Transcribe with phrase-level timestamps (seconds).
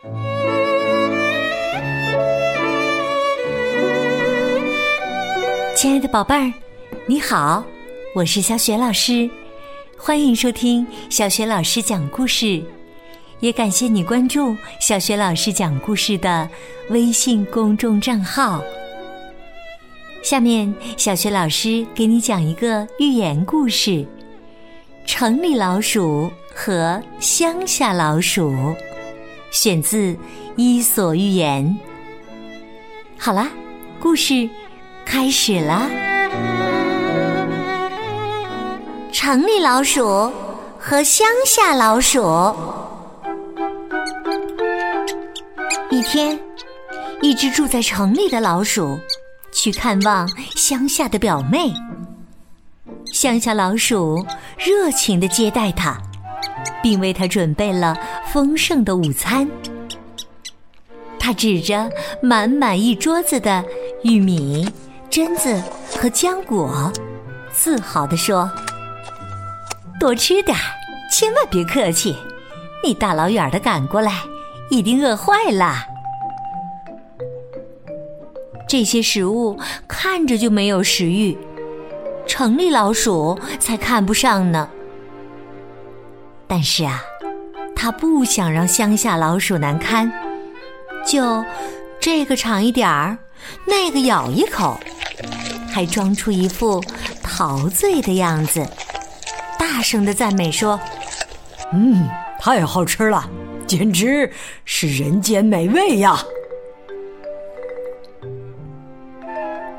[0.00, 0.08] 亲
[5.90, 6.52] 爱的宝贝儿，
[7.06, 7.64] 你好，
[8.14, 9.28] 我是小雪老师，
[9.96, 12.62] 欢迎收听小雪老师讲故事，
[13.40, 16.48] 也感谢你关注小雪老师讲故事的
[16.90, 18.62] 微信公众账号。
[20.22, 23.90] 下面，小雪老师给你讲一个寓言故事：
[25.04, 28.52] 《城里老鼠和乡下老鼠》，
[29.50, 30.12] 选自
[30.56, 31.64] 《伊索寓言》。
[33.18, 33.50] 好啦，
[34.00, 34.48] 故事。
[35.10, 35.88] 开始啦。
[39.10, 40.30] 城里老鼠
[40.78, 42.20] 和乡下老鼠。
[45.90, 46.38] 一天，
[47.22, 48.98] 一只住在城里的老鼠
[49.50, 51.72] 去看望乡下的表妹。
[53.10, 54.22] 乡下老鼠
[54.58, 55.96] 热情的接待他，
[56.82, 57.96] 并为他准备了
[58.38, 59.50] 丰盛的午餐。
[61.18, 61.90] 他指着
[62.22, 63.64] 满满一桌子的
[64.04, 64.64] 玉米。
[65.10, 65.60] 榛子
[65.98, 66.92] 和浆果，
[67.50, 68.48] 自豪地说
[69.98, 70.62] ：“多吃点儿，
[71.10, 72.14] 千万别客气。
[72.84, 74.22] 你大老远的赶过来，
[74.70, 75.84] 一定饿坏了。
[78.68, 81.36] 这些食物看着就没有食欲，
[82.24, 84.68] 城里老鼠才看不上呢。
[86.46, 87.02] 但是啊，
[87.78, 90.12] 他不想让乡下老鼠难堪，
[91.06, 91.44] 就
[92.00, 93.16] 这个尝一点儿，
[93.66, 94.78] 那个咬一口。”
[95.70, 96.82] 还装出一副
[97.22, 98.66] 陶醉的样子，
[99.56, 100.80] 大声的赞美说
[101.72, 102.08] ：“嗯，
[102.40, 103.30] 太好吃了，
[103.64, 104.28] 简直
[104.64, 106.20] 是人间美味呀！”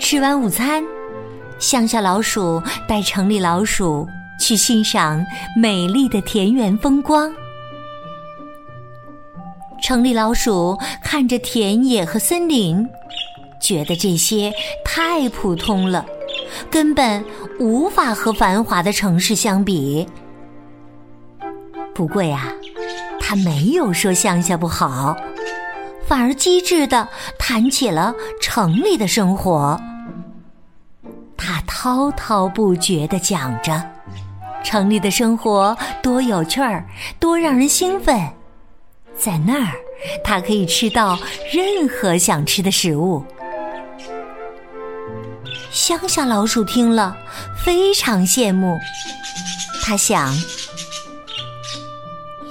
[0.00, 0.82] 吃完午餐，
[1.60, 4.08] 乡下老鼠带城里老鼠
[4.40, 5.24] 去欣赏
[5.56, 7.32] 美丽的田园风光。
[9.84, 12.88] 城里老鼠看着田野和森林。
[13.60, 14.50] 觉得这些
[14.82, 16.06] 太普通了，
[16.70, 17.22] 根本
[17.60, 20.08] 无法和繁华的城市相比。
[21.94, 22.50] 不过呀，
[23.20, 25.14] 他没有说乡下不好，
[26.06, 27.06] 反而机智的
[27.38, 29.78] 谈起了城里的生活。
[31.36, 33.82] 他滔滔不绝的讲着，
[34.62, 36.88] 城里的生活多有趣儿，
[37.20, 38.18] 多让人兴奋。
[39.16, 39.70] 在那儿，
[40.22, 41.18] 他可以吃到
[41.52, 43.24] 任何想吃的食物。
[45.70, 47.16] 乡下老鼠听了，
[47.64, 48.78] 非常羡慕。
[49.82, 50.34] 他想，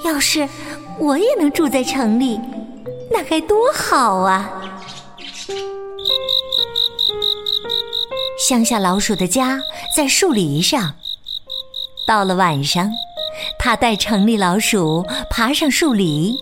[0.04, 0.48] 要是
[1.00, 2.40] 我也能住在城里，
[3.12, 4.52] 那该多好啊！
[8.48, 9.60] 乡下老鼠的家
[9.96, 10.94] 在树篱上。
[12.06, 12.92] 到了晚上，
[13.58, 16.36] 他带城里老鼠爬上树篱，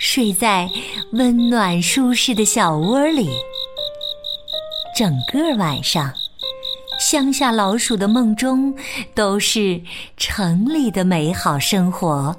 [0.00, 0.66] 睡在
[1.12, 3.28] 温暖舒适的小窝里。
[4.96, 6.10] 整个晚上，
[6.98, 8.74] 乡下老鼠的梦中
[9.14, 9.78] 都是
[10.16, 12.34] 城里的美好生活。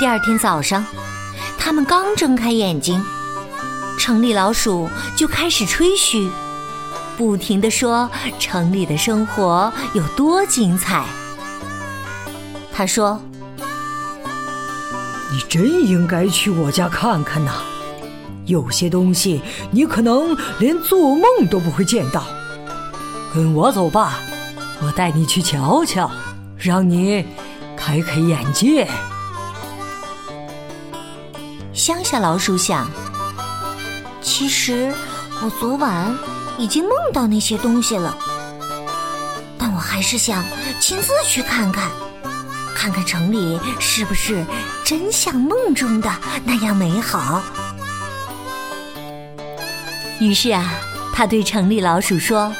[0.00, 0.84] 第二天早上，
[1.56, 3.00] 他们刚睁开眼睛，
[3.96, 6.28] 城里老鼠就开始吹嘘，
[7.16, 8.10] 不停的说
[8.40, 11.06] 城里的生活有多精彩。
[12.72, 13.22] 他说
[15.32, 17.52] ：“你真应该去我家看看呐。”
[18.46, 22.24] 有些东西你可能连做梦都不会见到，
[23.32, 24.18] 跟我走吧，
[24.82, 26.10] 我带你去瞧瞧，
[26.56, 27.24] 让你
[27.76, 28.88] 开开眼界。
[31.72, 32.90] 乡下老鼠想，
[34.20, 34.92] 其实
[35.44, 36.12] 我昨晚
[36.58, 38.18] 已经梦到那些东西了，
[39.56, 40.42] 但我还是想
[40.80, 41.88] 亲自去看看，
[42.80, 44.42] 看看城里是不是
[44.86, 46.10] 真像梦中的
[46.44, 47.42] 那样美好。
[50.18, 50.72] 于是啊，
[51.12, 52.50] 他对城里老鼠说：“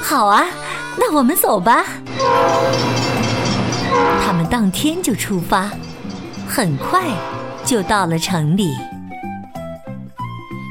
[0.00, 0.46] 好啊，
[0.96, 1.84] 那我们走吧。”
[4.24, 5.70] 他们当天就出发，
[6.48, 7.02] 很快
[7.62, 8.74] 就到了城里。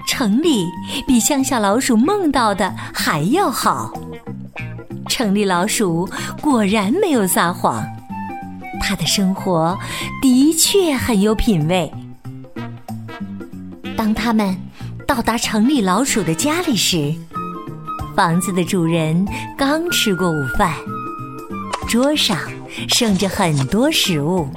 [0.08, 0.66] 城里
[1.06, 3.94] 比乡下老鼠梦到的还要好。
[5.08, 6.10] 城里老鼠
[6.42, 7.86] 果然没有撒谎，
[8.84, 9.78] 他的生活
[10.22, 11.92] 的确很有品味。
[13.96, 14.56] 当他们。
[15.06, 17.14] 到达城里老鼠的家里时，
[18.16, 20.74] 房子的主人刚吃过午饭，
[21.88, 22.40] 桌上
[22.88, 24.50] 剩着很多食物，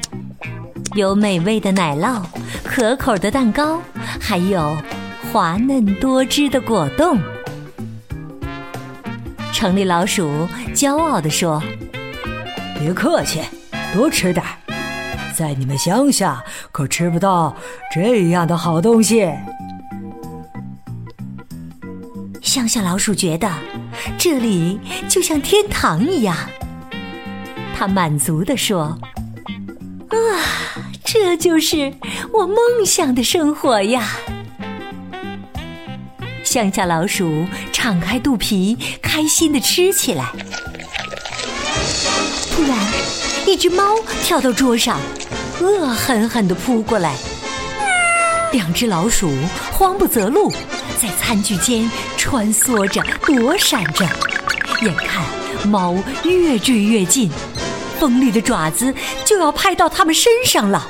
[0.95, 2.23] 有美味的奶酪、
[2.65, 3.83] 可口的蛋糕，
[4.19, 4.75] 还有
[5.31, 7.19] 滑嫩多汁的果冻。
[9.53, 11.63] 城里老鼠骄傲地说
[12.79, 13.43] ：“别客气，
[13.97, 14.45] 多吃点
[15.35, 17.57] 在你们乡下可吃不到
[17.91, 19.27] 这样的好东西。
[22.43, 23.51] 乡下老鼠觉得
[24.19, 24.79] 这里
[25.09, 26.37] 就像天堂一样，
[27.75, 28.99] 他满足地说
[30.13, 30.15] ：“啊，
[31.03, 31.95] 这就是
[32.35, 34.11] 我梦想的生活呀！”
[36.45, 40.27] 乡下老鼠敞开肚皮，开心地吃起来。
[42.51, 42.79] 突然，
[43.47, 43.95] 一只猫
[44.25, 44.99] 跳到桌上，
[45.61, 47.15] 恶狠狠地扑过来。
[48.53, 49.31] 两只老鼠
[49.73, 50.51] 慌不择路，
[51.01, 54.05] 在餐具间穿梭着、躲闪着。
[54.83, 55.25] 眼看
[55.69, 55.95] 猫
[56.25, 57.31] 越追越近，
[58.01, 58.93] 锋利的爪子
[59.25, 60.85] 就要拍到它们身上了。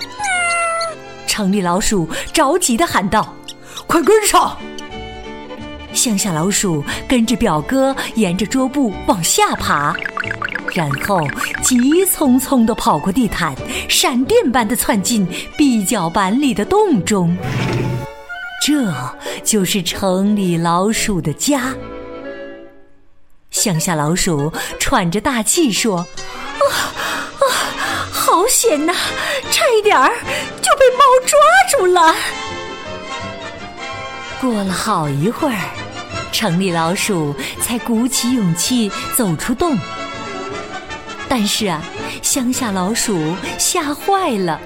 [1.26, 3.36] 城里老鼠着急地喊道
[3.86, 4.56] ：“快跟上！”
[5.92, 9.94] 乡下老鼠跟着表哥沿着桌布往下爬。
[10.76, 11.26] 然后
[11.62, 13.54] 急匆匆地跑过地毯，
[13.88, 15.26] 闪电般地窜进
[15.56, 17.34] 壁角板里的洞中。
[18.62, 18.92] 这
[19.42, 21.74] 就是城里老鼠的家。
[23.50, 25.96] 乡下老鼠喘着大气说
[26.60, 26.64] ：“啊
[27.40, 27.44] 啊，
[28.12, 28.92] 好险呐，
[29.50, 30.12] 差一点儿
[30.60, 31.38] 就被猫抓
[31.78, 32.14] 住了。”
[34.42, 35.70] 过了好一会儿，
[36.32, 39.74] 城里老鼠才鼓起勇气走出洞。
[41.28, 41.82] 但是啊，
[42.22, 44.60] 乡下老鼠吓坏了，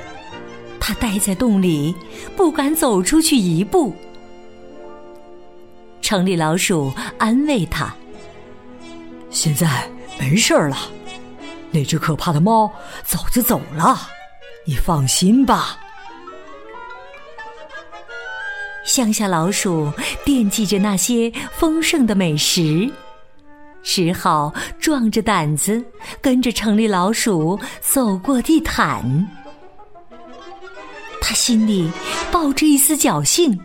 [0.79, 1.95] 它待在洞里，
[2.37, 3.95] 不敢走出去一步。
[6.03, 7.93] 城里老鼠安慰它
[9.31, 10.77] ：“现在没事了，
[11.71, 12.71] 那只可怕的猫
[13.05, 13.99] 早就走了，
[14.67, 15.79] 你放心吧。”
[18.85, 19.93] 乡下老鼠
[20.25, 22.91] 惦记着那些丰盛的美食。
[23.83, 25.83] 只好壮着胆子
[26.21, 29.29] 跟着城里老鼠走过地毯。
[31.21, 31.91] 他心里
[32.31, 33.59] 抱着一丝侥幸，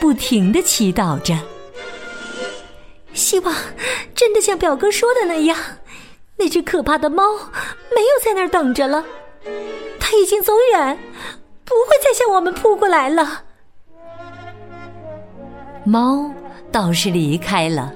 [0.00, 1.38] 不停的祈祷着，
[3.14, 3.54] 希望
[4.14, 5.56] 真的像表哥说的那样，
[6.36, 7.22] 那只可怕的猫
[7.94, 9.04] 没有在那儿等着了，
[10.00, 10.98] 它已经走远，
[11.64, 13.44] 不会再向我们扑过来了。
[15.84, 16.30] 猫
[16.72, 17.92] 倒是离开了，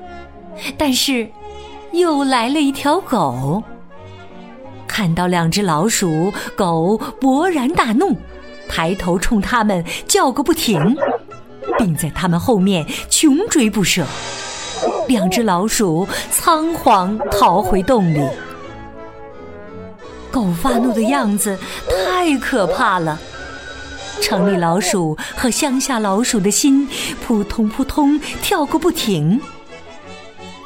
[0.78, 1.28] 但是。
[1.92, 3.62] 又来了一条狗，
[4.88, 8.16] 看到两只老鼠，狗勃然大怒，
[8.68, 10.96] 抬头冲他们叫个不停，
[11.78, 14.06] 并在他们后面穷追不舍。
[15.06, 18.20] 两只老鼠仓皇逃回洞里。
[20.30, 21.58] 狗发怒的样子
[22.06, 23.20] 太可怕了，
[24.22, 26.88] 城里老鼠和乡下老鼠的心
[27.26, 29.38] 扑通扑通跳个不停。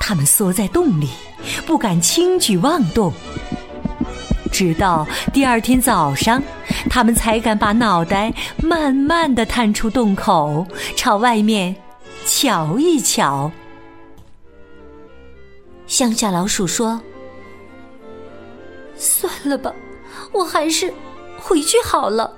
[0.07, 1.09] 他们缩在洞里，
[1.67, 3.13] 不敢轻举妄动。
[4.53, 6.41] 直到第二天早上，
[6.89, 8.33] 他们才敢把脑袋
[8.63, 10.65] 慢慢的探出洞口，
[10.95, 11.75] 朝外面
[12.25, 13.51] 瞧一瞧。
[15.89, 17.01] 乡下老鼠说
[18.97, 19.75] ：“算了吧，
[20.31, 20.95] 我还是
[21.37, 22.33] 回去好了。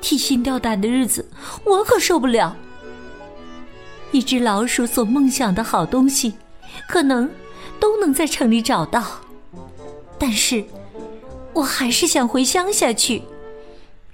[0.00, 1.30] 提心吊胆的日子，
[1.64, 2.56] 我可受不了。”
[4.10, 6.32] 一只老鼠所梦想的好东西，
[6.88, 7.28] 可能
[7.78, 9.04] 都能在城里找到，
[10.18, 10.64] 但是
[11.52, 13.22] 我还是想回乡下去，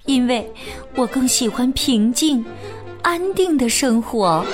[0.07, 0.51] 因为
[0.97, 2.45] 我更喜欢平静、
[3.03, 4.45] 安定的生活。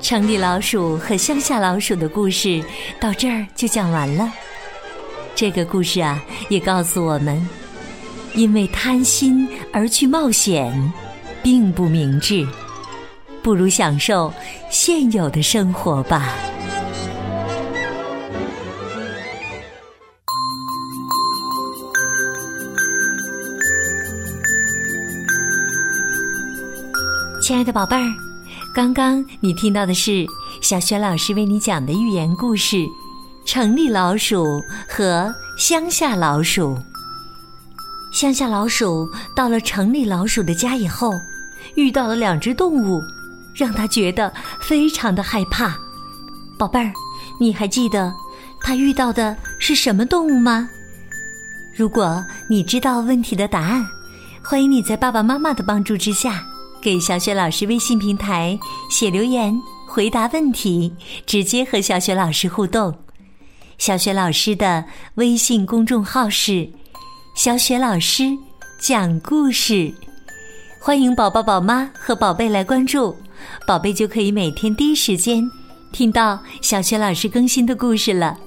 [0.00, 2.62] 城里老鼠和乡下老鼠的故事
[3.00, 4.32] 到这儿就讲完了。
[5.34, 7.44] 这个故事啊，也告诉我们，
[8.34, 10.92] 因为贪心而去冒险。
[11.46, 12.44] 并不明智，
[13.40, 14.34] 不如享受
[14.68, 16.34] 现有的生活吧。
[27.40, 28.12] 亲爱的宝贝儿，
[28.74, 30.26] 刚刚你听到的是
[30.60, 32.74] 小雪老师为你讲的寓言故事
[33.44, 36.74] 《城里老鼠和乡下老鼠》。
[38.10, 41.12] 乡下老鼠到了城里老鼠的家以后。
[41.76, 43.00] 遇到了两只动物，
[43.54, 45.76] 让他觉得非常的害怕。
[46.58, 46.92] 宝贝儿，
[47.38, 48.12] 你还记得
[48.60, 50.68] 他遇到的是什么动物吗？
[51.76, 53.86] 如果你知道问题的答案，
[54.42, 56.42] 欢迎你在爸爸妈妈的帮助之下，
[56.80, 59.54] 给小雪老师微信平台写留言
[59.86, 60.94] 回答问题，
[61.26, 62.96] 直接和小雪老师互动。
[63.76, 64.82] 小雪老师的
[65.16, 66.70] 微信公众号是
[67.36, 68.24] “小雪老师
[68.80, 69.92] 讲故事”。
[70.78, 73.16] 欢迎宝宝、宝妈和宝贝来关注，
[73.66, 75.48] 宝贝就可以每天第一时间
[75.90, 78.38] 听到小学老师更新的故事了。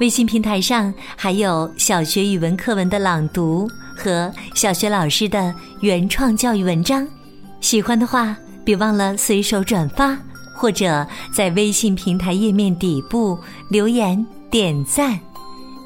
[0.00, 7.06] 微信平台上还有小学语文课文的朗读和小学老师的原创教育文章，
[7.60, 10.16] 喜欢的话别忘了随手转发，
[10.54, 15.18] 或者在微信平台页面底部留言点赞。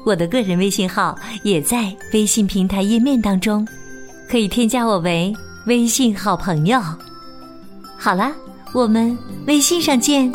[0.05, 3.67] 我的个人微信号也在微信平台页面当中，
[4.29, 5.33] 可以添加我为
[5.65, 6.81] 微信好朋友。
[7.97, 8.31] 好了，
[8.73, 10.31] 我们微信上见。